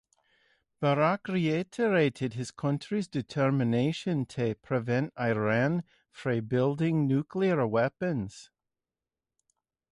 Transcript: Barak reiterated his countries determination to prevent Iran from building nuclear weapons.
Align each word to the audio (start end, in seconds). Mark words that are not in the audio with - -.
Barak 0.79 1.27
reiterated 1.27 2.33
his 2.33 2.49
countries 2.49 3.07
determination 3.07 4.25
to 4.25 4.55
prevent 4.55 5.13
Iran 5.15 5.83
from 6.11 6.45
building 6.47 7.05
nuclear 7.05 7.67
weapons. 7.67 8.49